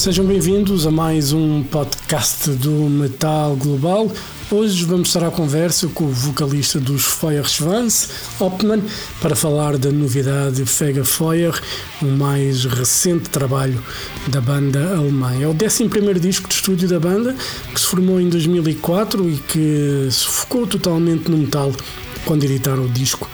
[0.00, 4.10] Sejam bem-vindos a mais um podcast do Metal Global.
[4.50, 8.08] Hoje vamos estar à conversa com o vocalista dos Feuerschwanz,
[8.40, 8.82] Optman,
[9.20, 11.52] para falar da novidade Fega Feuer,
[12.00, 13.78] o mais recente trabalho
[14.28, 15.34] da banda alemã.
[15.38, 17.36] É o 11 disco de estúdio da banda,
[17.70, 21.70] que se formou em 2004 e que se focou totalmente no metal
[22.24, 23.28] quando editaram o disco,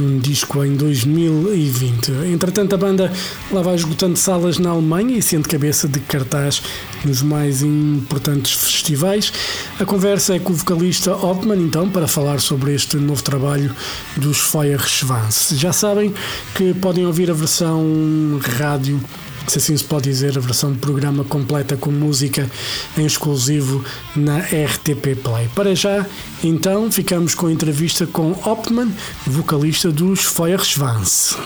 [0.00, 2.12] um disco em 2020.
[2.32, 3.12] Entretanto, a banda
[3.50, 6.62] lá vai esgotando salas na Alemanha e sendo cabeça de cartaz
[7.04, 9.32] nos mais importantes festivais.
[9.78, 13.74] A conversa é com o vocalista Optman, então, para falar sobre este novo trabalho
[14.16, 15.50] dos Feuerschwanz.
[15.54, 16.14] Já sabem
[16.54, 19.00] que podem ouvir a versão rádio
[19.48, 22.48] se assim se pode dizer, a versão de programa completa com música
[22.96, 25.48] em exclusivo na RTP Play.
[25.54, 26.04] Para já,
[26.44, 28.92] então, ficamos com a entrevista com Optman,
[29.26, 31.36] vocalista dos Feuerschwanz.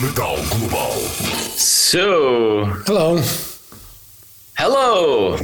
[0.00, 0.92] Metal Global.
[1.56, 3.20] So, Hello,
[4.58, 5.38] hello.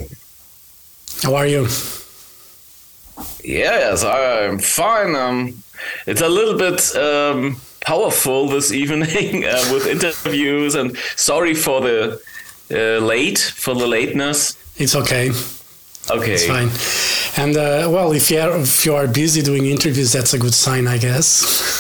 [1.25, 1.67] how are you?
[3.45, 5.15] Yes, I'm fine.
[5.15, 5.55] Um,
[6.07, 12.21] it's a little bit um, powerful this evening uh, with interviews, and sorry for the
[12.71, 14.57] uh, late for the lateness.
[14.77, 15.31] It's okay.
[16.11, 16.71] Okay, It's fine.
[17.37, 20.55] And uh, well, if you are if you are busy doing interviews, that's a good
[20.55, 21.79] sign, I guess.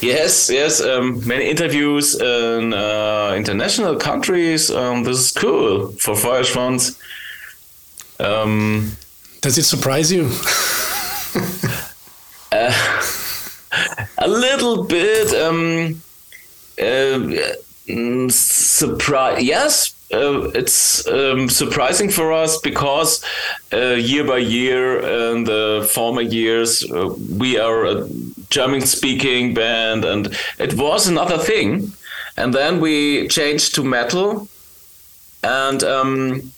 [0.00, 0.80] Yes, yes.
[0.80, 4.70] Um, many interviews in uh, international countries.
[4.70, 6.98] Um, this is cool for Feuerschwanz.
[8.20, 8.92] Um,
[9.40, 10.30] Does it surprise you?
[14.18, 16.00] A little bit um
[16.82, 23.24] uh, surprise yes uh, it's um, surprising for us because
[23.72, 25.00] uh, year by year
[25.32, 28.08] in the former years uh, we are a
[28.50, 31.92] german speaking band and it was another thing.
[32.36, 34.48] And then we changed to metal
[35.42, 36.52] and um,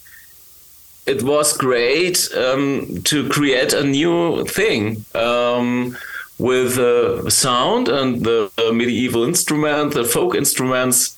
[1.06, 5.04] it was great um, to create a new thing.
[5.14, 5.96] Um,
[6.38, 11.16] with uh, sound and the uh, medieval instrument, the folk instruments,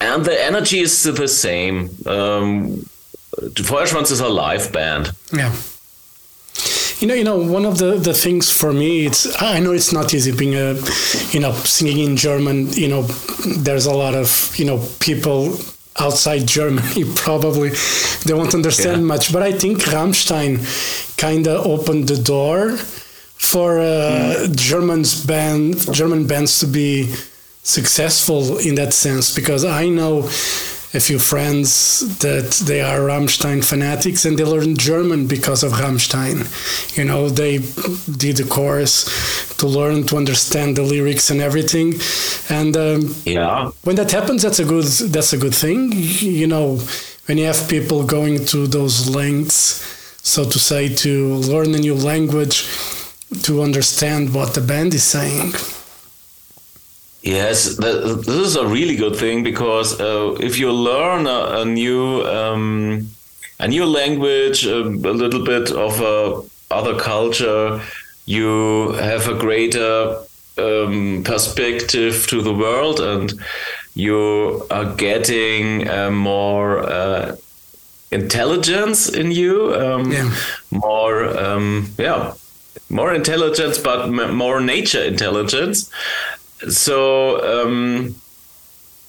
[0.00, 1.90] and the energy is the same.
[2.06, 2.86] Um,
[3.54, 5.12] Feuerschwanz is a live band.
[5.32, 5.52] Yeah.
[7.00, 9.92] You know, you know, one of the, the things for me, it's I know it's
[9.92, 10.74] not easy being a,
[11.32, 12.72] you know, singing in German.
[12.74, 13.02] You know,
[13.58, 15.56] there's a lot of you know people
[15.98, 17.70] outside Germany probably
[18.24, 19.06] they won't understand Yeah.
[19.06, 20.60] much, but I think Rammstein
[21.18, 22.78] kind of opened the door
[23.52, 27.12] for uh, Germans band German bands to be
[27.62, 30.28] successful in that sense because I know
[30.94, 36.36] a few friends that they are Rammstein fanatics and they learned German because of Rammstein.
[36.98, 37.58] You know, they
[38.24, 38.96] did the course
[39.56, 41.94] to learn to understand the lyrics and everything.
[42.50, 43.70] And um, Yeah.
[43.84, 45.92] when that happens, that's a good that's a good thing.
[46.42, 46.78] You know,
[47.26, 49.80] when you have people going to those lengths,
[50.22, 51.12] so to say, to
[51.52, 52.56] learn a new language,
[53.42, 55.54] to understand what the band is saying.
[57.22, 61.64] Yes, th- this is a really good thing because uh, if you learn a, a
[61.64, 63.08] new um,
[63.60, 66.42] a new language, a, a little bit of a
[66.74, 67.80] other culture,
[68.26, 70.18] you have a greater
[70.58, 73.32] um, perspective to the world, and
[73.94, 77.36] you are getting uh, more uh,
[78.10, 80.30] intelligence in you, um, Yeah.
[80.70, 82.32] more um, yeah,
[82.88, 85.90] more intelligence, but more nature intelligence
[86.68, 88.14] so um,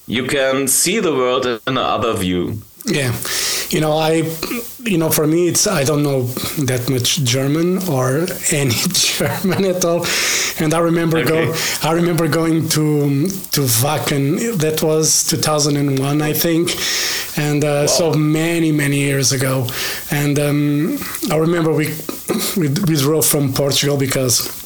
[0.08, 2.62] you can see the world in another view.
[2.86, 3.16] Yeah,
[3.70, 4.30] you know, I,
[4.84, 6.24] you know, for me, it's I don't know
[6.66, 10.06] that much German or any German at all,
[10.60, 14.58] and I remember go, I remember going to to Wacken.
[14.58, 16.76] That was 2001, I think,
[17.38, 19.68] and uh, so many many years ago.
[20.12, 20.98] And um,
[21.32, 21.88] I remember we,
[22.58, 24.63] we we drove from Portugal because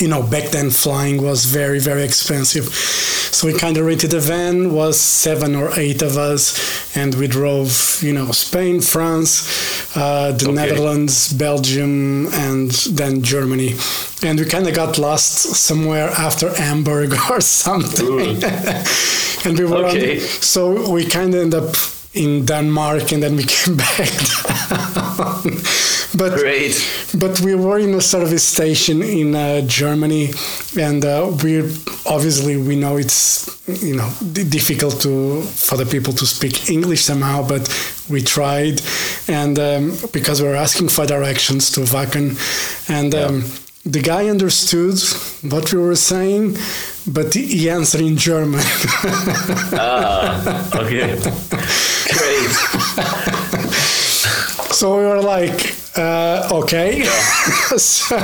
[0.00, 2.64] you know back then flying was very very expensive.
[3.36, 7.26] So we kind of rented a van was seven or eight of us and we
[7.26, 9.42] drove you know spain france
[9.96, 10.54] uh, the Okay.
[10.54, 13.74] netherlands belgium and then germany.
[14.22, 15.38] And we kind of got lost
[15.68, 18.42] somewhere after hamburg or something.
[19.46, 20.14] And we were Okay.
[20.16, 21.74] on, so we kind of ended up
[22.14, 24.10] in denmark and then we came back
[26.16, 26.74] but Great.
[27.18, 30.30] but we were in a service station in uh, Germany,
[30.78, 31.60] and uh, we
[32.06, 37.46] obviously we know it's you know difficult to for the people to speak English somehow,
[37.46, 37.68] but
[38.08, 38.80] we tried,
[39.28, 42.36] and um, because we were asking for directions to Wacken,
[42.88, 43.12] and.
[43.14, 43.20] Yeah.
[43.20, 43.44] Um,
[43.86, 44.98] the guy understood
[45.48, 46.56] what we were saying,
[47.06, 48.58] but he answered in German.
[49.78, 51.14] ah, okay.
[52.10, 52.50] Great.
[54.74, 57.02] so we were like, uh, okay.
[57.76, 58.16] so,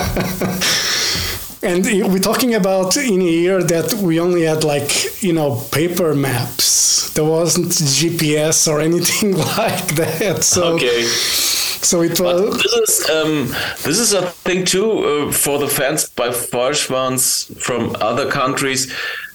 [1.63, 6.15] and we're talking about in a year that we only had like, you know, paper
[6.15, 7.11] maps.
[7.15, 10.45] There wasn't GPS or anything like that.
[10.45, 11.03] So, okay.
[11.05, 12.51] So it was.
[12.51, 13.49] But this is um,
[13.83, 18.93] this is a thing too uh, for the fans by Feuerschwanz from other countries.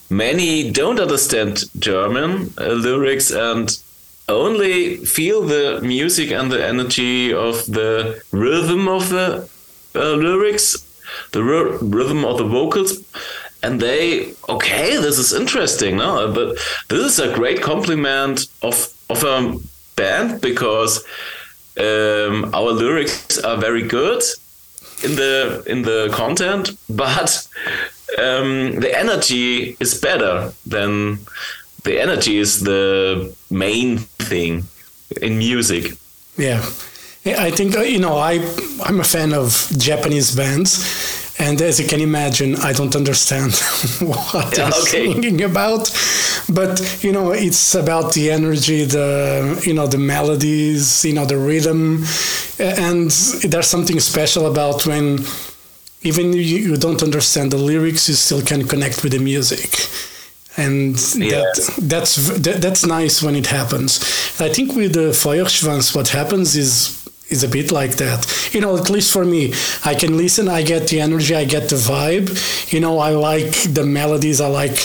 [0.10, 3.78] Many don't understand German uh, lyrics and
[4.28, 9.48] only feel the music and the energy of the rhythm of the
[9.96, 10.76] uh, lyrics,
[11.32, 13.04] the rhythm of the vocals,
[13.64, 16.32] and they okay, this is interesting, no?
[16.34, 16.58] But
[16.90, 19.58] this is a great compliment of of a
[19.96, 21.04] band because
[21.78, 24.22] um, our lyrics are very good
[25.04, 27.48] in the in the content, but
[28.18, 31.20] um, the energy is better than
[31.88, 33.98] the energy is the main
[34.30, 34.64] thing
[35.22, 35.94] in music.
[36.38, 36.60] Yeah,
[37.26, 38.34] I think uh, you know I
[38.84, 40.72] I'm a fan of Japanese bands,
[41.40, 43.52] and as you can imagine, I don't understand
[44.02, 45.14] what they're okay.
[45.14, 45.84] singing about.
[46.50, 46.74] But
[47.04, 52.04] you know, it's about the energy, the you know the melodies, you know the rhythm,
[52.60, 53.10] and
[53.52, 55.20] there's something special about when
[56.04, 59.72] even you, you don't understand the lyrics, you still can connect with the music
[60.58, 64.00] and that, that's that, that's nice when it happens.
[64.40, 66.98] I think with the Feuerschwanz, what happens is
[67.30, 68.26] is a bit like that.
[68.54, 71.70] You know, at least for me, I can listen, I get the energy, I get
[71.70, 72.30] the vibe.
[72.72, 74.78] You know, I like the melodies, I like,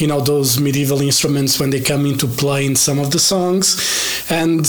[0.00, 3.76] you know, those medieval instruments when they come into play in some of the songs.
[4.30, 4.64] And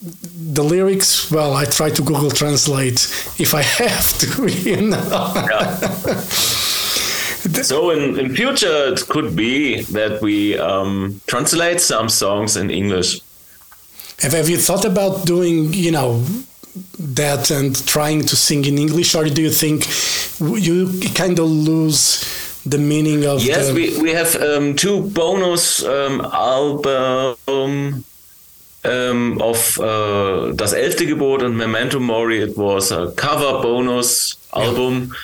[0.00, 3.00] the lyrics, well, I try to Google Translate
[3.38, 5.32] if I have to, you know.
[5.34, 6.62] Yeah.
[7.64, 13.20] So in, in future it could be that we um, translate some songs in english
[14.20, 16.22] have, have you thought about doing you know
[16.98, 19.86] that and trying to sing in english or do you think
[20.40, 22.24] you kind of lose
[22.66, 23.74] the meaning of yes the...
[23.74, 28.04] we, we have um, two bonus um, album
[28.86, 32.40] um, of uh, Das Elfte Gebot and Memento Mori.
[32.40, 34.94] It was a cover bonus album.
[34.94, 35.14] Yeah.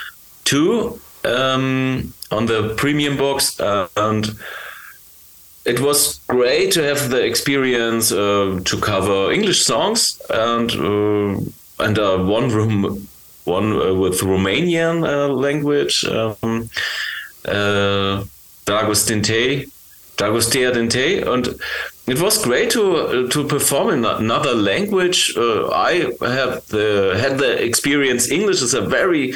[0.44, 4.36] Two um, on the premium box, uh, and
[5.64, 11.98] it was great to have the experience uh, to cover English songs and uh, and
[11.98, 13.06] uh, one room
[13.44, 16.04] one uh, with Romanian uh, language.
[16.04, 16.68] Um,
[18.64, 19.68] Dragos Dinte,
[20.16, 21.48] Dragostea Din Tei, and
[22.06, 25.34] it was great to to perform in another language.
[25.36, 28.30] I have the had the experience.
[28.30, 29.34] English is a very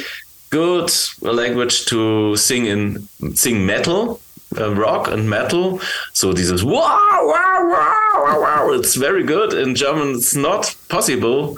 [0.49, 4.19] good language to sing in sing metal
[4.57, 5.79] uh, rock and metal.
[6.13, 9.53] So this is wow wow wow wow wow it's very good.
[9.53, 11.57] In german it's not possible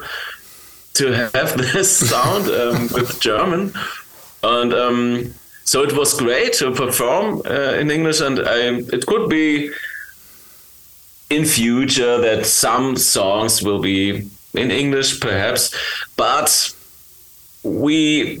[0.94, 3.72] to have this sound um, with german.
[4.42, 8.20] And um, so it was great to perform uh, in english.
[8.20, 9.70] And I, it could be
[11.28, 15.72] in future that some songs will be in english perhaps.
[16.16, 16.74] But
[17.62, 18.40] we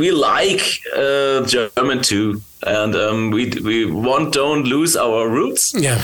[0.00, 0.62] we like
[0.96, 5.74] uh, German too, and um, we we want don't lose our roots.
[5.74, 6.00] Yeah.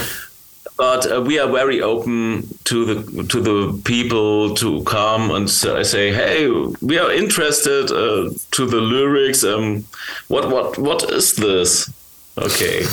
[0.77, 6.13] But uh, we are very open to the to the people to come and say,
[6.13, 6.47] "Hey,
[6.81, 9.43] we are interested uh, to the lyrics.
[9.43, 9.83] Um,
[10.27, 11.89] what what what is this?"
[12.37, 12.83] Okay,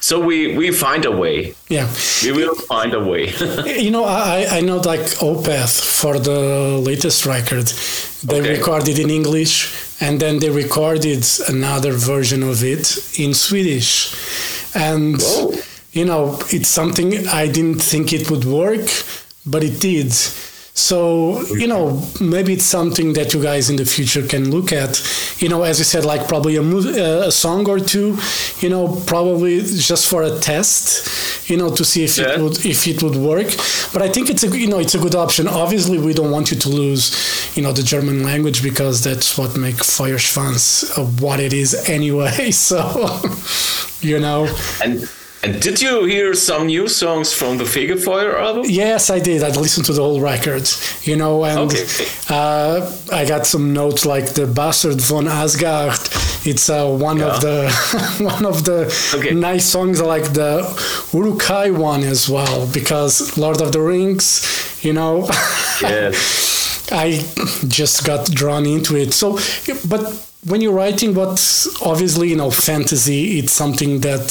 [0.00, 1.54] so we we find a way.
[1.68, 1.86] Yeah,
[2.24, 3.24] we will find a way.
[3.84, 7.66] you know, I I know like Opeth for the latest record,
[8.24, 8.56] they okay.
[8.56, 14.14] recorded in English and then they recorded another version of it in Swedish,
[14.74, 15.54] and Whoa.
[15.92, 18.88] you know it's something I didn't think it would work,
[19.46, 20.12] but it did
[20.76, 25.00] so, you know, maybe it's something that you guys in the future can look at.
[25.38, 28.18] You know, as you said, like probably a, uh, a song or two,
[28.60, 32.34] you know, probably just for a test, you know, to see if yeah.
[32.34, 33.48] it would if it would work.
[33.92, 35.48] But I think it's a you know it's a good option.
[35.48, 37.04] Obviously, we don't want you to lose,
[37.56, 42.50] you know, the German language because that's what makes Feuerschwanz uh, what it is anyway.
[42.66, 43.20] So,
[44.00, 44.48] you know,
[44.82, 45.08] and
[45.46, 48.64] And did you hear some new songs from the Fegefeuer album?
[48.66, 49.42] Yes, I did.
[49.44, 50.68] I listened to the whole record,
[51.02, 51.86] you know, and Okay.
[52.28, 56.00] uh, I got some notes like the Bastard von Asgard.
[56.44, 57.70] It's uh, one of the
[58.34, 59.34] one of the Okay.
[59.34, 60.00] nice songs.
[60.00, 60.62] Like the
[61.12, 64.42] Uruk-hai one as well because Lord of the Rings,
[64.82, 65.28] you know.
[65.80, 66.88] Yes.
[66.92, 67.24] I
[67.68, 69.12] just got drawn into it.
[69.14, 69.38] So,
[69.88, 70.02] but
[70.46, 71.38] when you're writing, what
[71.82, 74.26] obviously you know, fantasy, it's something that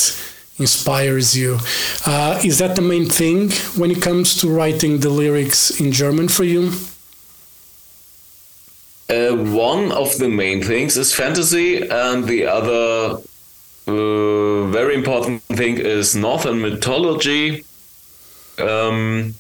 [0.58, 1.60] inspires you.
[2.06, 6.28] Uh, is that the main thing when it comes to writing the lyrics in German
[6.28, 6.72] for you?
[9.08, 13.22] Uh, one of the main things is fantasy, and the other
[13.88, 17.64] uh, very important thing is northern mythology.
[18.58, 19.36] Um,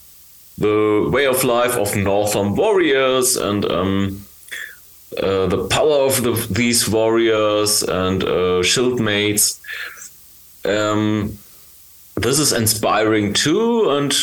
[0.57, 4.25] the way of life of northern warriors and um,
[5.21, 9.59] uh, the power of the, these warriors and uh, shieldmates.
[10.65, 11.37] Um,
[12.15, 14.13] this is inspiring too, and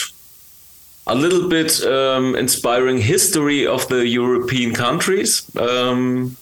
[1.07, 6.37] a little bit um, inspiring history of the European countries um,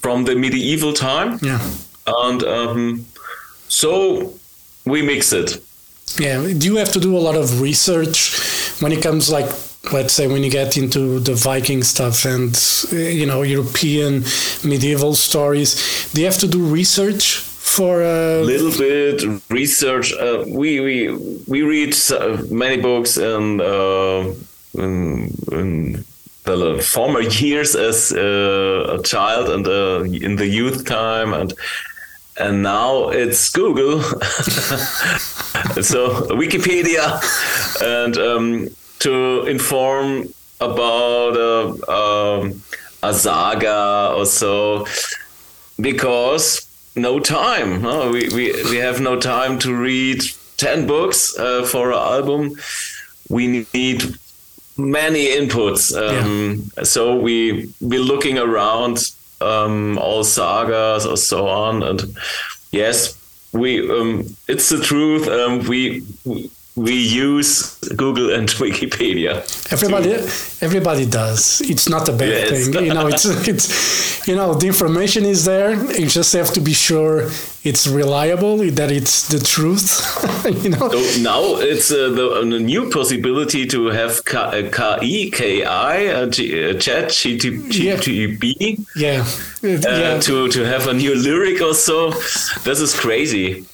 [0.00, 1.60] from the medieval time, Yeah.
[2.06, 3.04] and um,
[3.68, 4.32] so
[4.86, 5.60] we mix it.
[6.18, 6.40] Yeah.
[6.56, 8.32] Do you have to do a lot of research
[8.80, 9.50] when it comes like
[9.92, 12.56] let's say when you get into the Viking stuff and
[12.92, 14.24] you know European
[14.64, 15.76] medieval stories,
[16.12, 20.12] do you have to do research for uh, little bit research.
[20.12, 21.08] Uh, we we
[21.46, 24.34] we read uh, many books in, uh,
[24.74, 26.04] in
[26.44, 31.52] the former years as uh, a child and uh, in the youth time and
[32.40, 34.00] and now it's Google,
[35.82, 37.20] so Wikipedia,
[37.82, 38.68] and um,
[39.00, 40.28] to inform
[40.60, 42.62] about uh, um,
[43.02, 44.86] a saga or so
[45.80, 47.82] because no time.
[47.82, 50.22] No, we, we, we have no time to read
[50.56, 52.52] 10 books uh, for an album.
[53.28, 54.02] We need
[54.76, 55.92] many inputs.
[55.96, 58.98] Um, So we, we're looking around
[59.40, 61.82] um, all sagas or so on.
[61.82, 62.16] And
[62.72, 63.16] yes,
[63.52, 65.26] we um, it's the truth.
[65.28, 66.50] Um, we we
[66.86, 69.42] use Google and Wikipedia.
[69.72, 70.12] Everybody,
[70.60, 71.60] everybody does.
[71.62, 72.68] It's not a bad Yes.
[72.68, 73.06] thing, you know.
[73.08, 75.70] It's it's you know the information is there.
[75.98, 77.28] You just have to be sure
[77.64, 79.84] it's reliable, that it's the truth.
[80.64, 80.88] you know.
[80.90, 86.26] So now it's uh, the, a new possibility to have K- uh, KI, KI, uh,
[86.26, 86.38] G,
[86.70, 89.24] uh, Chat, GT, Yeah.
[89.62, 90.20] Yeah, uh, yeah.
[90.20, 92.10] to, to have a new lyric or so.
[92.64, 93.64] This is crazy.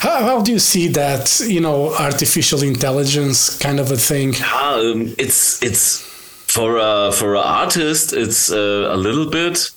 [0.00, 1.40] How, how do you see that?
[1.40, 4.34] You know, artificial intelligence kind of a thing.
[4.62, 6.02] Um, it's it's
[6.46, 8.12] for a for an artist.
[8.12, 9.70] It's uh, a little bit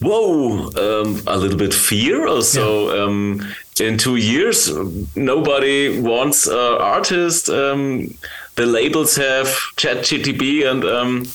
[0.00, 2.26] whoa, um, a little bit fear.
[2.26, 3.40] Also, um,
[3.80, 4.70] in two years,
[5.16, 7.48] nobody wants an artist.
[7.48, 8.14] Um,
[8.56, 11.26] the labels have ChatGTP and um,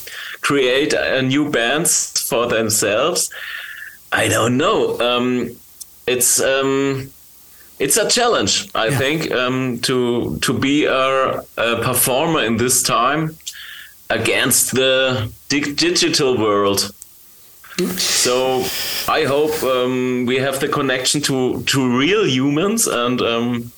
[0.41, 3.29] create a new bands for themselves.
[4.12, 5.00] I don't know.
[5.00, 5.55] Um,
[6.05, 7.12] it's um,
[7.79, 8.98] it's a challenge, I Yeah.
[8.98, 13.36] think, um, to to be a, a performer in this time
[14.10, 16.91] against the dig- digital world.
[18.00, 18.63] So
[19.07, 23.72] I hope um, we have the connection to to real humans and um,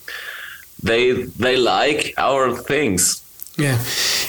[0.83, 3.21] they they like our things.
[3.57, 3.77] Yeah,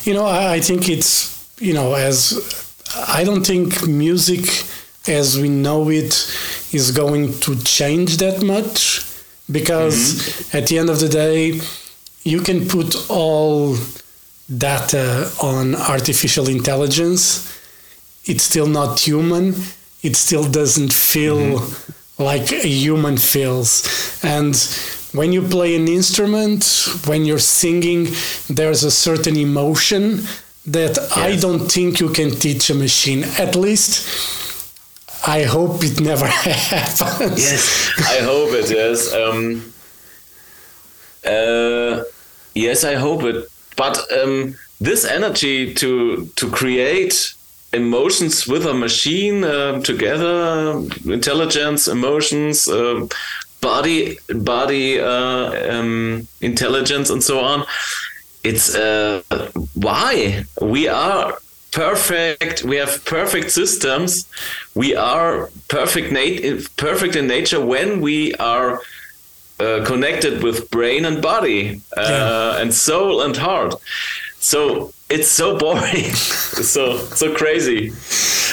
[0.05, 2.33] you know, I, I think it's you know as
[3.19, 4.65] I don't think music
[5.07, 6.15] as we know it
[6.73, 9.03] is going to change that much
[9.51, 10.57] because mm-hmm.
[10.57, 11.61] at the end of the day,
[12.23, 13.77] you can put all
[14.57, 17.47] data on artificial intelligence.
[18.25, 19.55] It's still not human.
[20.03, 22.23] It still doesn't feel mm-hmm.
[22.23, 24.23] like a human feels.
[24.23, 24.55] And
[25.13, 26.65] when you play an instrument,
[27.07, 28.09] when you're singing,
[28.49, 30.23] there's a certain emotion
[30.67, 33.25] that I don't think you can teach a machine.
[33.39, 34.40] At least,
[35.27, 37.39] I hope it never happens.
[37.39, 39.13] Yes, I hope it is.
[39.13, 39.73] Um,
[41.25, 42.03] uh,
[42.55, 43.49] yes, I hope it.
[43.77, 47.35] But um, this energy to to create
[47.73, 53.07] emotions with a machine uh, together, intelligence, emotions, uh,
[53.61, 57.65] body body uh, um, intelligence, and so on.
[58.43, 59.23] It's uh,
[59.75, 61.37] why we are
[61.73, 62.63] perfect.
[62.65, 64.27] We have perfect systems.
[64.75, 68.81] We are perfect, nat- perfect in nature when we are
[69.59, 72.61] uh, connected with brain and body, uh, Yeah.
[72.63, 73.75] and soul and heart.
[74.39, 76.13] So it's so boring,
[76.75, 77.93] so so crazy.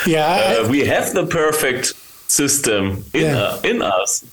[0.05, 1.93] Yeah, I- Uh, we have the perfect
[2.27, 3.37] system in Yeah.
[3.43, 4.23] uh, in us.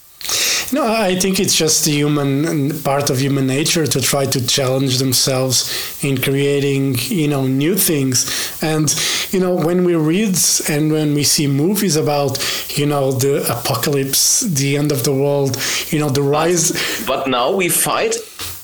[0.72, 4.98] No, I think it's just the human part of human nature to try to challenge
[4.98, 8.26] themselves in creating, you know, new things.
[8.62, 8.92] And
[9.30, 10.36] you know, when we read
[10.68, 12.38] and when we see movies about,
[12.76, 15.56] you know, the apocalypse, the end of the world,
[15.88, 16.72] you know, the rise.
[17.06, 18.16] But now we fight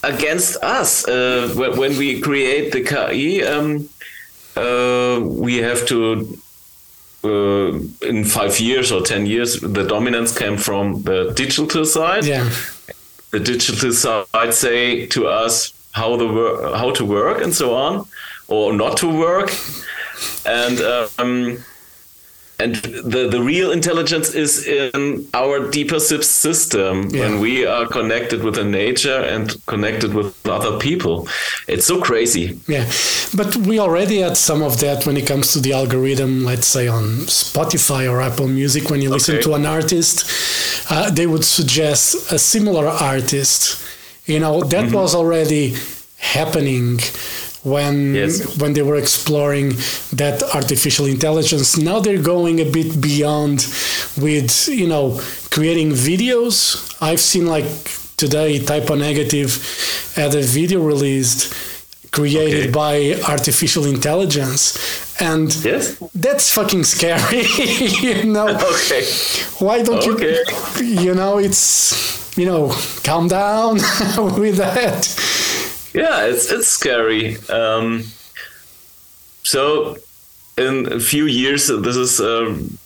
[0.02, 3.44] against us uh, when we create the KI.
[3.44, 3.88] Um,
[4.56, 6.39] uh, we have to
[7.24, 7.72] uh,
[8.02, 12.24] in five years or ten years, the dominance came from the digital side.
[12.24, 12.48] Yeah.
[13.30, 18.06] The digital side say to us how the wor- how to work and so on,
[18.48, 19.52] or not to work,
[20.44, 20.80] and
[21.18, 21.64] um,
[22.60, 27.20] and the, the real intelligence is in our deeper system yeah.
[27.20, 31.26] when we are connected with the nature and connected with other people
[31.66, 32.84] it's so crazy yeah
[33.34, 36.86] but we already had some of that when it comes to the algorithm let's say
[36.86, 39.42] on spotify or apple music when you listen okay.
[39.42, 40.16] to an artist
[40.90, 43.82] uh, they would suggest a similar artist
[44.26, 44.96] you know that mm-hmm.
[44.96, 45.74] was already
[46.18, 46.98] happening
[47.62, 48.58] when yes.
[48.58, 49.70] when they were exploring
[50.12, 51.76] that artificial intelligence.
[51.76, 53.66] Now they're going a bit beyond
[54.16, 56.96] with you know creating videos.
[57.02, 57.66] I've seen like
[58.16, 59.50] today Type O Negative
[60.14, 61.54] had a video released
[62.12, 62.70] created okay.
[62.70, 64.76] by artificial intelligence
[65.20, 65.96] and yes.
[66.14, 67.42] that's fucking scary
[68.02, 69.04] you know okay
[69.64, 70.36] why don't okay.
[70.80, 72.74] you you know it's you know
[73.04, 73.74] calm down
[74.40, 75.06] with that
[75.94, 77.36] yeah, it's it's scary.
[77.48, 78.04] Um,
[79.42, 79.96] so,
[80.56, 82.78] in a few years, this is um,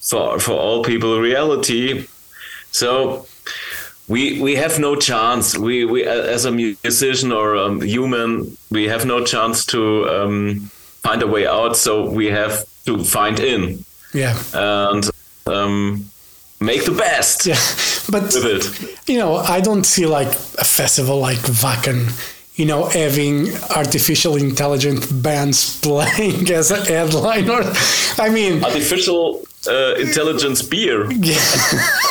[0.00, 2.06] for for all people reality.
[2.72, 3.26] So,
[4.08, 5.56] we we have no chance.
[5.56, 10.70] We we as a musician or a human, we have no chance to um,
[11.02, 11.76] find a way out.
[11.76, 13.84] So we have to find in.
[14.12, 14.36] Yeah.
[14.52, 15.08] And
[15.46, 16.10] um,
[16.60, 17.46] make the best.
[17.46, 17.58] Yeah,
[18.10, 18.34] but
[19.06, 22.12] you know, I don't see like a festival like Wacken,
[22.54, 27.48] you know, having artificial intelligent bands playing as a headline.
[27.48, 27.62] Or,
[28.18, 31.10] I mean, artificial uh, intelligence beer.
[31.10, 31.40] Yeah.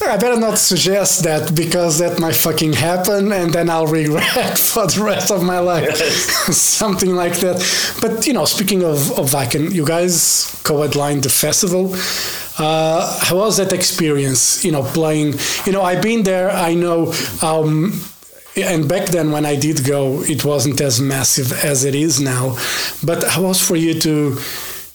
[0.00, 4.86] I better not suggest that because that might fucking happen and then I'll regret for
[4.86, 5.98] the rest of my life.
[5.98, 6.56] Yes.
[6.56, 7.56] Something like that.
[8.00, 11.94] But, you know, speaking of, of Wacken, you guys co headlined the festival.
[12.58, 14.64] Uh, how was that experience?
[14.64, 15.34] You know, playing.
[15.66, 16.50] You know, I've been there.
[16.50, 17.12] I know.
[17.42, 18.00] Um,
[18.56, 22.56] and back then, when I did go, it wasn't as massive as it is now.
[23.04, 24.38] But how was for you to,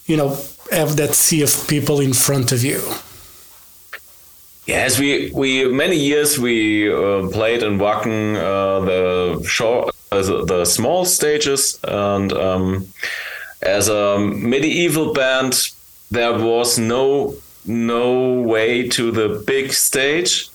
[0.05, 0.37] you know,
[0.71, 2.81] have that sea of people in front of you?
[4.65, 10.65] Yes, we we many years we uh, played in Wacken uh, the short uh, the
[10.65, 12.87] small stages and um,
[13.61, 15.69] as a medieval band
[16.11, 20.49] there was no no way to the big stage.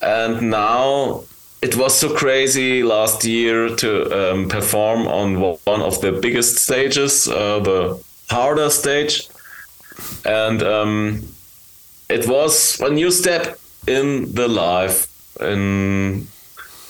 [0.00, 1.24] And now
[1.60, 7.28] it was so crazy last year to um, perform on one of the biggest stages,
[7.28, 9.28] uh, the harder stage.
[10.24, 11.22] And um,
[12.08, 15.06] it was a new step in the life.
[15.40, 16.26] And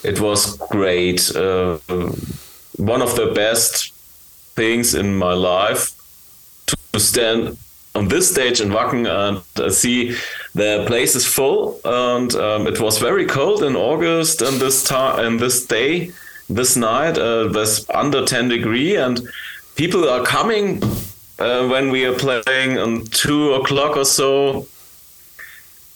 [0.02, 1.34] it was great.
[1.34, 1.78] Uh,
[2.76, 3.92] one of the best
[4.54, 5.92] things in my life
[6.66, 7.56] to stand
[7.94, 10.14] on this stage in Wacken and uh, see
[10.54, 11.80] the place is full.
[11.84, 16.12] And um, it was very cold in August and this time and this day,
[16.48, 19.20] this night uh, was under 10 degree and
[19.74, 20.82] people are coming
[21.38, 24.66] uh, when we are playing on two o'clock or so,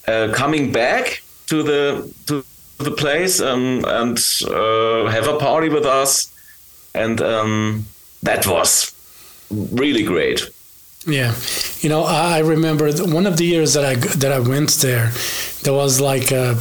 [0.07, 2.45] uh, coming back to the to
[2.79, 6.33] the place um, and uh, have a party with us,
[6.95, 7.85] and um,
[8.23, 8.93] that was
[9.51, 10.49] really great.
[11.07, 11.35] Yeah,
[11.81, 15.11] you know, I remember one of the years that I that I went there,
[15.63, 16.57] there was like a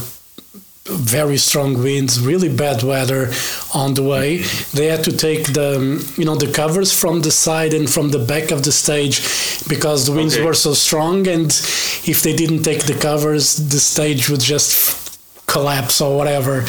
[0.85, 3.31] very strong winds, really bad weather
[3.73, 4.37] on the way.
[4.73, 5.79] They had to take the
[6.17, 9.21] you know the covers from the side and from the back of the stage
[9.67, 10.45] because the winds okay.
[10.45, 11.51] were so strong, and
[12.05, 16.65] if they didn't take the covers, the stage would just collapse or whatever.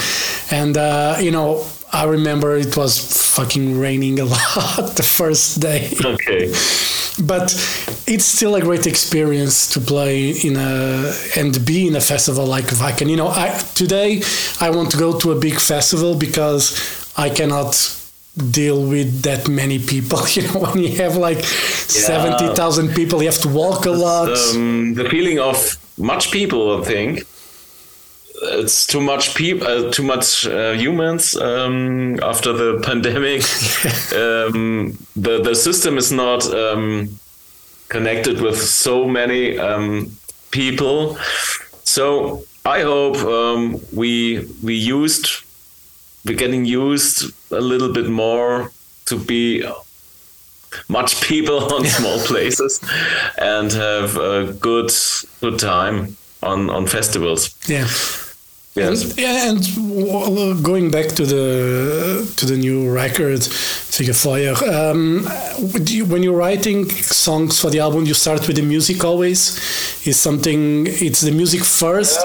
[0.51, 2.99] And uh, you know, I remember it was
[3.35, 5.91] fucking raining a lot the first day.
[6.05, 6.53] Okay
[7.21, 7.53] but
[8.07, 12.65] it's still a great experience to play in a and be in a festival like
[12.67, 13.09] Wacken.
[13.09, 14.23] You know, I, today
[14.61, 17.75] I want to go to a big festival because I cannot
[18.51, 20.21] deal with that many people.
[20.33, 22.07] You know, when you have like yeah.
[22.11, 24.31] seventy thousand people, you have to walk a lot.
[24.55, 27.25] Um, the feeling of much people, I think.
[28.45, 31.37] It's too much people, uh, too much uh, humans.
[31.37, 33.43] Um, after the pandemic,
[34.15, 37.19] um, the the system is not um,
[37.89, 40.11] connected with so many um,
[40.51, 41.17] people.
[41.85, 45.27] So I hope um, we we used
[46.25, 48.71] we're getting used a little bit more
[49.07, 49.65] to be
[50.89, 52.81] much people on small places
[53.39, 54.91] and have a good
[55.41, 57.55] good time on on festivals.
[57.69, 57.89] Yeah.
[58.75, 59.03] Yes.
[59.05, 64.57] And, yeah, and going back to the to the new record, Fegefeuer.
[64.77, 65.29] Um,
[65.87, 69.41] you- when you're writing songs for the album, you start with the music always.
[70.07, 70.87] Is something?
[70.89, 72.19] It's the music first.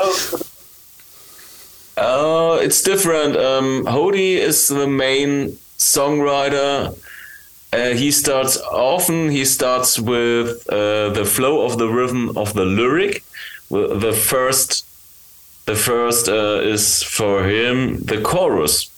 [1.98, 3.36] Uh, it's different.
[3.36, 6.96] Um, Hodi is the main songwriter.
[7.74, 9.30] Uh, he starts often.
[9.30, 13.24] He starts with uh, the flow of the rhythm of the lyric.
[13.70, 14.86] The first,
[15.68, 18.90] the first uh, is for him the chorus.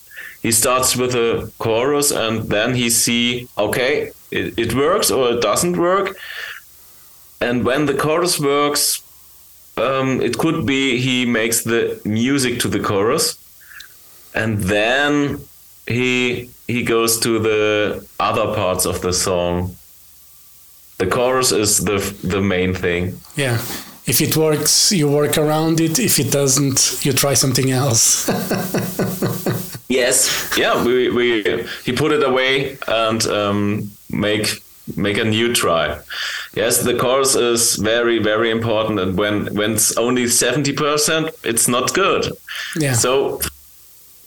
[0.42, 5.42] He starts with the chorus, and then he see okay, it, it works or it
[5.42, 6.16] doesn't work.
[7.42, 9.02] And when the chorus works,
[9.78, 13.38] um, it could be he makes the music to the chorus,
[14.34, 15.40] and then
[15.88, 19.76] he he goes to the other parts of the song.
[21.00, 23.18] The chorus is the the main thing.
[23.36, 23.58] Yeah.
[24.10, 26.00] If it works, you work around it.
[26.00, 28.28] If it doesn't, you try something else.
[29.92, 34.62] Yes, yeah, we, we he put it away and um, make
[34.96, 35.98] make a new try.
[36.56, 41.68] Yes, the course is very very important, and when when it's only seventy percent, it's
[41.68, 42.32] not good.
[42.76, 42.94] yeah.
[42.94, 43.40] So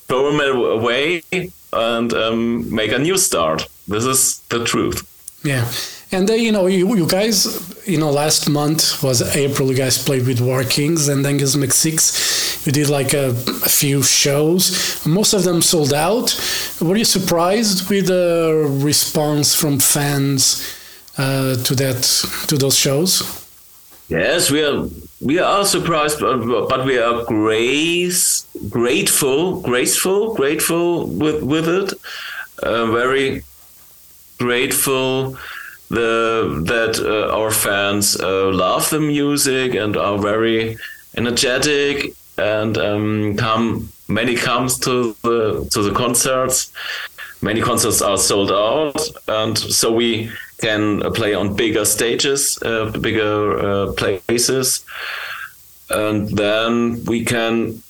[0.07, 1.21] throw them away
[1.71, 3.67] and um, make a new start.
[3.87, 5.01] This is the truth.
[5.43, 5.69] Yeah,
[6.11, 9.69] and uh, you know, you, you guys, you know, last month was April.
[9.69, 12.65] You guys played with Warkings and then Angus McSix.
[12.65, 15.05] You did like a, a few shows.
[15.05, 16.33] Most of them sold out.
[16.81, 20.63] Were you surprised with the response from fans
[21.17, 22.03] uh, to that
[22.47, 23.23] to those shows?
[24.07, 24.87] Yes, we are
[25.19, 26.37] we are surprised, but,
[26.69, 31.93] but we are grace grateful, graceful, grateful with with it.
[32.61, 33.43] Uh, very
[34.37, 35.37] grateful
[35.89, 40.77] the that uh, our fans uh, love the music and are very
[41.15, 46.71] energetic and um, come many comes to the to the concerts.
[47.41, 53.59] Many concerts are sold out and so we can play on bigger stages uh, bigger
[53.59, 54.85] uh, places.
[55.89, 57.83] And then we can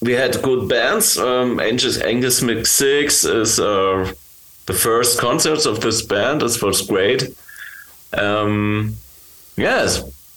[0.00, 4.10] we had good bands um, angus angus mcsix is uh,
[4.70, 7.22] the first concerts of this band this was great.
[8.12, 8.94] Um,
[9.56, 9.88] yes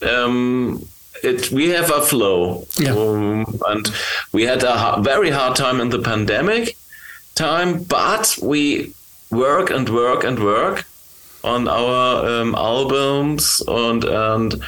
[0.01, 0.85] um,
[1.23, 2.65] it we have a flow.
[2.77, 2.95] Yeah.
[2.95, 3.85] um, and
[4.31, 6.77] we had a ha- very hard time in the pandemic
[7.35, 8.93] time but we
[9.31, 10.85] work and work and work
[11.43, 14.63] on our um, albums and and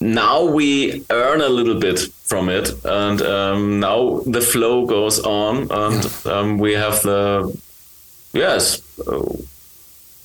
[0.00, 2.72] now we earn a little bit from it.
[2.84, 7.54] And um, now the flow goes on and um, we have the
[8.32, 8.80] yes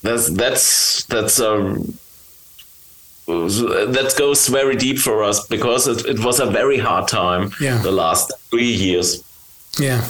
[0.04, 1.98] that's that's that's um
[3.28, 7.80] that goes very deep for us because it, it was a very hard time Yeah.
[7.82, 9.24] the last three years
[9.80, 10.04] Yeah.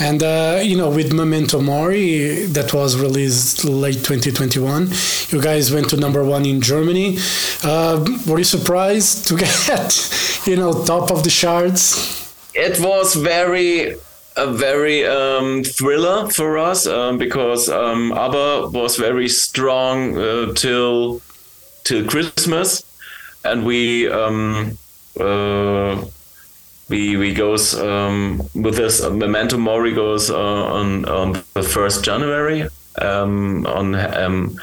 [0.00, 4.88] And, uh, you know, with Memento Mori, that was released late 2021,
[5.30, 7.18] you guys went to number one in Germany.
[7.64, 11.82] Uh, were you surprised to get, you know, top of the charts?
[12.54, 13.96] it was very
[14.38, 21.20] a very um, thriller for us um, because um, ABBA was very strong uh, till
[21.84, 22.84] till Christmas,
[23.44, 24.78] and we um,
[25.18, 26.04] uh,
[26.88, 32.04] we we goes um, with this uh, Memento Mori goes uh, on on the first
[32.04, 32.68] January
[33.02, 34.56] um, on um,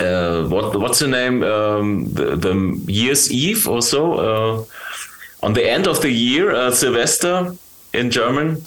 [0.00, 1.40] uh, what what's the name?
[1.40, 4.64] The the year's Eve or so uh,
[5.42, 7.54] on the end of the year Silvester
[7.92, 8.62] in German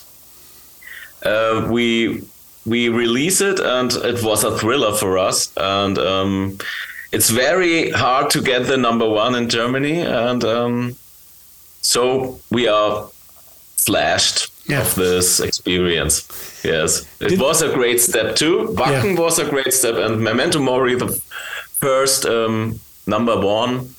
[1.23, 2.23] uh, we
[2.65, 5.51] we release it and it was a thriller for us.
[5.57, 6.57] And um,
[7.11, 10.01] it's very hard to get the number one in Germany.
[10.01, 10.95] And um,
[11.81, 13.09] so we are
[13.77, 14.81] flashed Yeah.
[14.81, 16.23] of this experience.
[16.63, 17.05] Yes.
[17.21, 18.67] It Did- was a great step too.
[18.77, 19.95] Wacken was a great step.
[19.95, 21.07] And Memento Mori the
[21.79, 23.89] first um, number one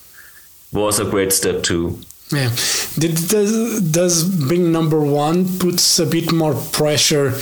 [0.73, 1.99] was a great step too
[2.33, 2.51] Yeah.
[2.99, 7.33] Did, does, does being number one puts a bit more pressure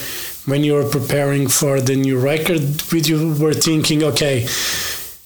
[0.46, 2.60] when you were preparing for the new record?
[2.92, 4.46] With you were thinking, okay,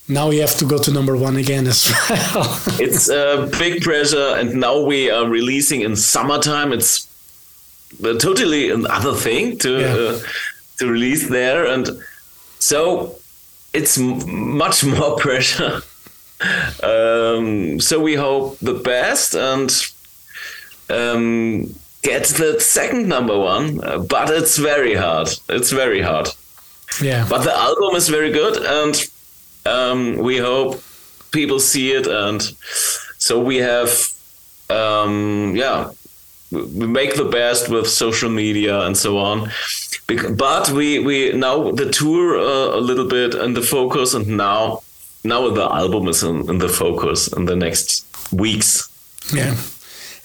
[0.08, 2.60] now we have to go to number one again as well.
[2.80, 7.06] it's a big pressure and now we are releasing in summertime it's
[8.04, 9.94] uh, totally another thing to Yeah.
[9.94, 10.18] uh,
[10.78, 11.88] to release there and
[12.58, 13.14] so
[13.72, 15.80] it's m- much more pressure
[16.82, 19.70] um, so we hope the best and
[20.90, 25.28] um, get the second number one, uh, but it's very hard.
[25.48, 26.28] It's very hard.
[27.00, 27.26] Yeah.
[27.28, 29.10] But the album is very good, and
[29.64, 30.82] um, we hope
[31.30, 32.42] people see it, and
[33.18, 33.90] so we have,
[34.68, 35.90] um, yeah,
[36.50, 39.50] we make the best with social media and so on.
[40.36, 44.82] But we we now the tour uh, a little bit in the focus, and now
[45.24, 48.88] now the album is in, in the focus in the next weeks.
[49.34, 49.56] Yeah.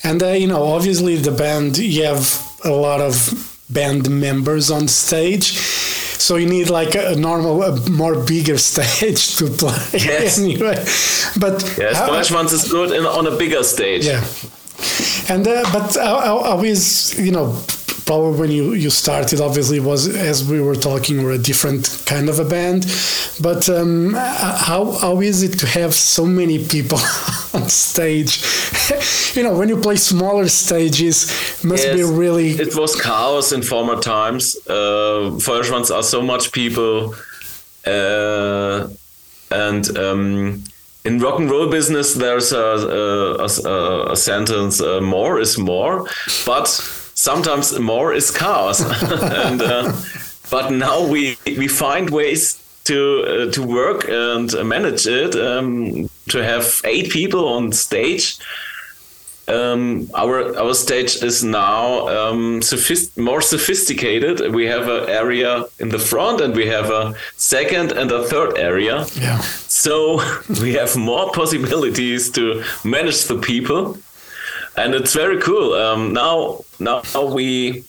[0.04, 3.14] And, uh, you know, obviously the band, you have a lot of
[3.70, 5.52] band members on stage.
[6.18, 10.38] So you need like a normal, a more bigger stage to play Yes.
[10.38, 10.84] anyway.
[11.38, 14.04] But Yes, how- Ones is good in, on a bigger stage.
[14.04, 14.24] yeah.
[15.28, 17.52] And uh, but I, I always, you know,
[18.08, 22.28] probably when you you started, obviously was as we were talking, we're a different kind
[22.30, 22.82] of a band.
[23.40, 26.98] But um, how how is it to have so many people
[27.56, 28.32] on stage?
[29.36, 31.16] you know, when you play smaller stages,
[31.62, 34.56] must be really It was chaos in former times.
[34.66, 37.14] Uh, first ones are so much people,
[37.86, 38.88] uh,
[39.50, 40.64] and um,
[41.04, 42.68] in rock and roll business, there's a
[43.38, 46.06] a, a, a sentence: uh, "More is more,"
[46.46, 46.68] but
[47.18, 48.80] sometimes more is chaos.
[49.44, 49.92] and uh,
[50.50, 55.34] but now we we find ways to uh, to work and manage it.
[55.34, 58.38] Um, to have eight people on stage
[59.48, 64.54] um, our our stage is now um, sophist- more sophisticated.
[64.54, 68.58] We have an area in the front, and we have a second and a third
[68.58, 69.06] area.
[69.14, 69.40] yeah.
[69.68, 70.20] So
[70.60, 73.98] we have more possibilities to manage the people,
[74.78, 75.74] and it's very cool.
[75.74, 77.02] Um, now now
[77.34, 77.84] we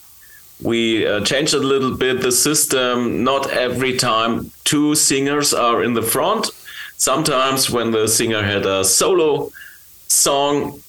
[0.61, 3.23] we uh, changed a little bit the system.
[3.23, 6.47] Not every time two singers are in the front.
[6.97, 9.51] Sometimes when the singer had a solo
[10.07, 10.81] song,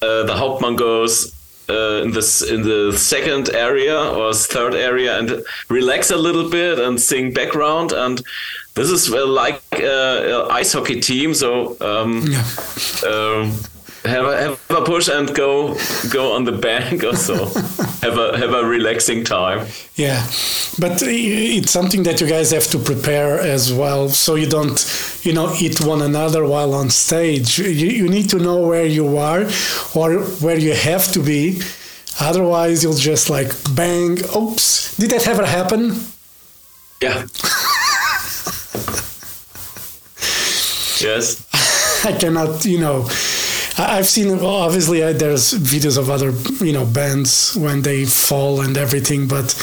[0.00, 1.34] uh, the Hauptmann goes
[1.68, 6.78] uh, in this in the second area or third area and relax a little bit
[6.78, 8.22] and sing background and
[8.74, 12.44] this is uh, like uh, ice hockey team so um, Yeah.
[14.04, 15.76] Have a have a push and go
[16.10, 17.34] go on the bank or so
[18.02, 20.22] have a have a relaxing time Yeah,
[20.78, 24.78] but it's something that you guys have to prepare as well, so you don't,
[25.22, 27.58] you know, eat one another while on stage.
[27.58, 29.42] You, you need to know where you are
[29.94, 31.60] or where you have to be.
[32.20, 34.18] Otherwise, you'll just like bang.
[34.34, 34.96] Oops!
[34.96, 35.82] Did that ever happen?
[37.02, 37.26] yeah
[41.00, 41.46] yes
[42.04, 43.08] I cannot, you know.
[43.78, 46.30] I've seen obviously there's videos of other
[46.64, 49.54] you know bands when they fall and everything, but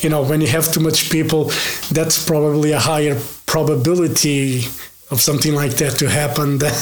[0.00, 1.52] you know when you have too much people,
[1.90, 4.64] that's probably a higher probability
[5.10, 6.72] of something like that to happen than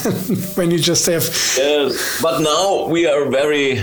[0.54, 1.22] when you just have
[1.56, 3.82] Yes, but now we are very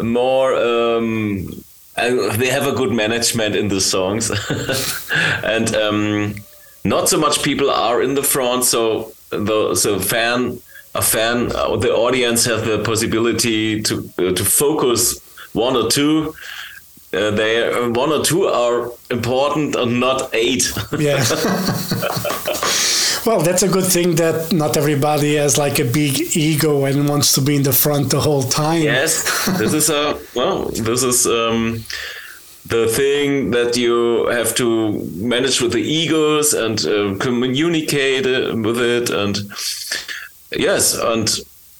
[0.00, 0.54] more.
[0.54, 1.64] Um,
[1.96, 4.30] they have a good management in the songs,
[5.44, 6.34] and um,
[6.84, 8.64] not so much people are in the front.
[8.64, 10.60] So the so fan,
[10.94, 15.20] a fan, uh, the audience have the possibility to uh, to focus
[15.52, 16.34] one or two.
[17.12, 20.72] Uh, they one or two are important and not eight.
[20.98, 21.24] yeah.
[23.26, 27.32] well, that's a good thing that not everybody has like a big ego and wants
[27.34, 28.82] to be in the front the whole time.
[28.82, 30.66] Yes, this is a well.
[30.66, 31.84] This is um,
[32.66, 38.78] the thing that you have to manage with the egos and uh, communicate uh, with
[38.80, 39.36] it, and
[40.52, 41.28] yes, and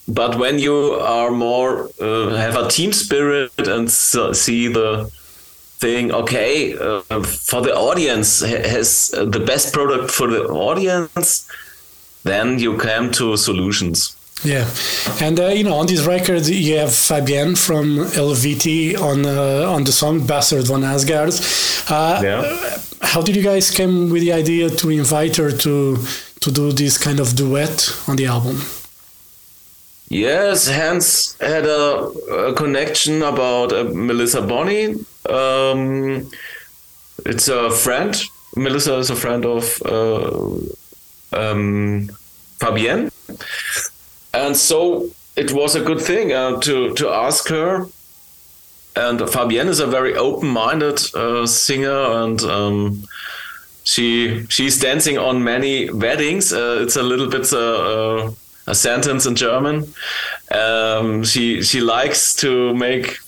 [0.08, 5.10] but when you are more uh, have a team spirit and so, see the
[5.78, 11.48] thing okay uh, for the audience has the best product for the audience
[12.24, 14.66] then you come to solutions Yeah,
[15.20, 19.84] and uh, you know, on this record you have Fabienne from Eluveitie on uh, on
[19.84, 21.34] the song "Bastard von Asgard."
[21.90, 22.40] Uh, Yeah.
[23.02, 25.96] How did you guys come with the idea to invite her to
[26.40, 28.60] to do this kind of duet on the album?
[30.08, 32.10] Yes, Hans had a,
[32.48, 34.96] a connection about uh, Melissa Bonny.
[35.28, 36.28] Um,
[37.24, 38.20] it's a friend.
[38.56, 40.56] Melissa is a friend of uh,
[41.32, 42.10] um,
[42.58, 43.12] Fabienne,
[44.34, 47.86] and so it was a good thing uh, to to ask her.
[48.96, 53.04] And Fabienne is a very open-minded uh, singer, and um,
[53.84, 56.52] she she's dancing on many weddings.
[56.52, 58.30] Uh, it's a little bit uh, uh,
[58.66, 59.92] a sentence in German.
[60.50, 63.18] Um, she she likes to make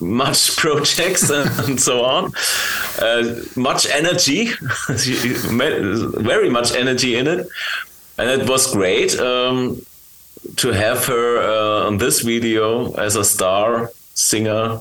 [0.00, 2.32] much projects and, so on.
[3.00, 4.50] Uh, much energy,
[4.88, 7.46] very much energy in it,
[8.18, 9.18] and it was great.
[9.18, 9.80] Um,
[10.56, 14.80] to have her uh, on this video as a star singer.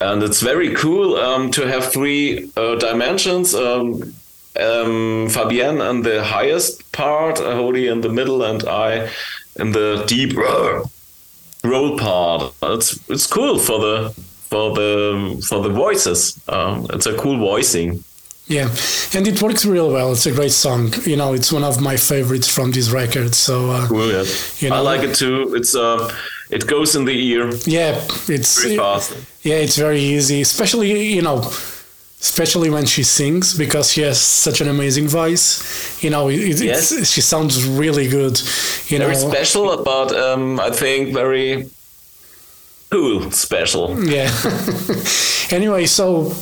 [0.00, 3.54] And it's very cool um, to have three uh, dimensions.
[3.54, 4.14] Um,
[4.56, 9.10] um, Fabienne in the highest part, Holly in the middle, and I
[9.56, 10.36] in the deep
[11.64, 12.54] roll part.
[12.62, 14.10] It's it's cool for the
[14.50, 16.40] for the for the voices.
[16.48, 18.04] Um, it's a cool voicing.
[18.46, 18.68] Yeah,
[19.14, 20.12] and it works real well.
[20.12, 20.92] It's a great song.
[21.04, 23.34] You know, it's one of my favorites from this record.
[23.34, 24.24] So uh, cool, yeah.
[24.58, 25.54] you know, I like it too.
[25.54, 26.14] It's uh,
[26.50, 27.50] it goes in the ear.
[27.66, 29.16] Yeah, it's very fast.
[29.42, 31.38] Yeah, it's very easy, especially you know,
[32.20, 36.02] especially when she sings because she has such an amazing voice.
[36.02, 37.06] You know, it, yes.
[37.08, 38.38] she sounds really good.
[38.88, 41.68] You very know, special, but um, I think very
[42.90, 44.02] cool, special.
[44.04, 44.30] Yeah.
[45.50, 46.34] anyway, so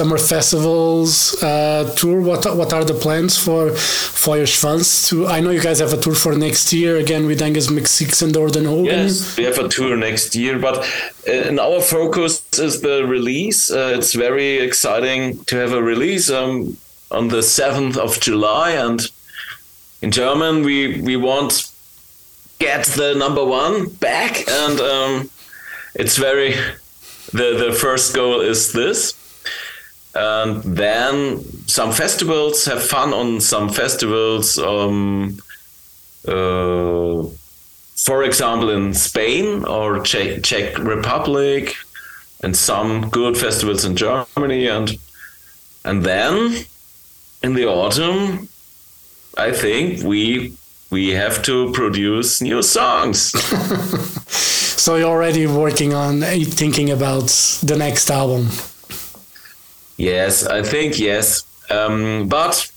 [0.00, 2.22] summer festivals uh, tour.
[2.22, 3.62] What what are the plans for
[4.22, 4.86] Feuerschwanz?
[5.08, 8.22] To I know you guys have a tour for next year again with Angus McSix
[8.24, 8.86] and Orden Ogan.
[8.86, 10.76] Yes, we have a tour next year, but
[11.28, 12.32] uh, our focus
[12.66, 13.60] is the release.
[13.70, 16.78] Uh, it's very exciting to have a release um,
[17.10, 19.00] on the seventh of July, and
[20.00, 21.52] in German we we want
[22.58, 23.74] get the number one
[24.08, 25.12] back, and um,
[25.94, 26.52] it's very
[27.38, 29.19] the the first goal is this
[30.14, 35.38] and then some festivals have fun on some festivals um,
[36.26, 37.22] uh,
[37.96, 41.76] for example in spain or czech, czech republic
[42.42, 44.96] and some good festivals in germany and
[45.84, 46.64] and then
[47.42, 48.48] in the autumn
[49.38, 50.52] i think we
[50.90, 53.32] we have to produce new songs.
[54.80, 57.28] So you're already working on thinking about
[57.62, 58.48] the next album
[60.00, 61.44] Yes, I think yes.
[61.70, 62.72] Um, but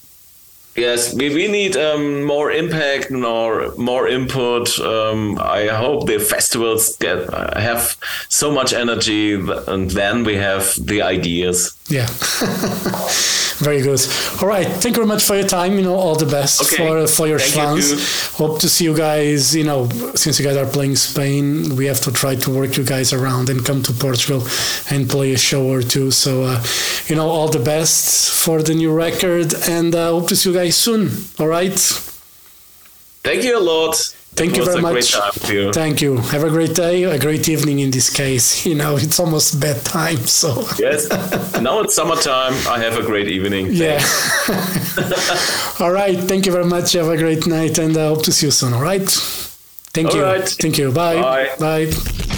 [0.76, 4.78] yes, we, we need um, more impact or more input.
[4.80, 7.96] Um, I hope the festivals get uh, have
[8.28, 11.74] so much energy, and then we have the ideas.
[11.94, 12.08] Yeah.
[13.60, 14.02] Very good.
[14.42, 14.68] All right.
[14.68, 15.74] Thank you very much for your time.
[15.74, 16.78] You know, all the best okay.
[16.78, 17.86] for for your fans.
[18.32, 19.56] Hope to see you guys.
[19.56, 22.84] You know, since you guys are playing Spain, we have to try to work you
[22.84, 24.42] guys around and come to Portugal
[24.90, 26.10] and play a show or two.
[26.12, 26.64] So, uh,
[27.08, 30.56] you know, all the best for the new record, and uh, hope to see you
[30.56, 31.10] guys soon.
[31.40, 31.80] All right.
[33.24, 33.96] Thank you a lot.
[34.36, 35.16] Thank you very much.
[35.50, 35.72] You.
[35.72, 36.18] Thank you.
[36.18, 38.66] Have a great day, a great evening in this case.
[38.74, 40.68] You know, it's almost bedtime, so.
[40.80, 41.08] Yes.
[41.62, 42.54] now it's summertime.
[42.68, 43.68] I have a great evening.
[43.72, 44.02] Yeah.
[45.80, 46.18] all right.
[46.18, 46.94] Thank you very much.
[46.94, 48.74] Have a great night, and I hope to see you soon.
[48.74, 49.08] All right.
[49.94, 50.24] Thank all you.
[50.24, 50.50] Right.
[50.50, 50.92] Thank you.
[50.92, 51.22] Bye.
[51.22, 51.56] Bye.
[51.60, 52.33] Bye.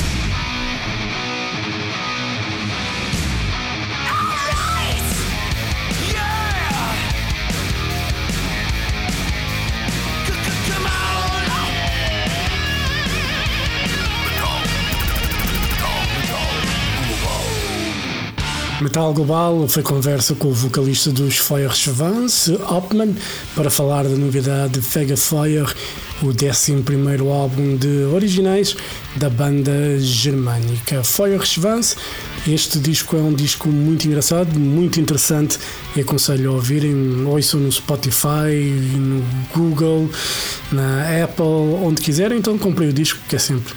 [18.82, 23.16] Metal Global foi conversa com o vocalista dos Feuerschwanz, Opman,
[23.56, 25.74] para falar da novidade Fega Feuer,
[26.22, 28.76] o 11 álbum de originais
[29.16, 31.96] da banda germânica Feuerschwanz.
[32.46, 35.58] Este disco é um disco muito engraçado, muito interessante
[35.96, 37.26] e aconselho a ouvirem.
[37.26, 38.54] Ouçam no Spotify,
[38.98, 40.12] no Google,
[40.70, 41.46] na Apple,
[41.82, 42.40] onde quiserem.
[42.40, 43.74] Então comprei o disco, que é sempre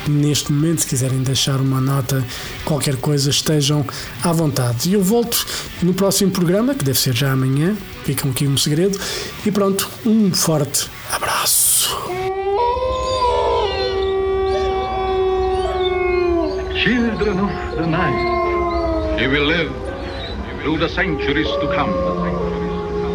[0.09, 0.81] neste momento.
[0.81, 2.25] Se quiserem deixar uma nota,
[2.65, 3.85] qualquer coisa, estejam
[4.23, 4.89] à vontade.
[4.89, 5.47] E eu volto
[5.83, 8.99] no próximo programa, que deve ser já amanhã, ficam aqui um segredo.
[9.45, 11.75] E pronto, um forte abraço.
[16.85, 19.73] Children of the night, you will live
[20.61, 22.34] through the centuries to come.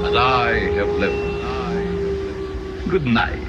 [0.10, 2.89] As I have lived.
[2.89, 3.49] Good night.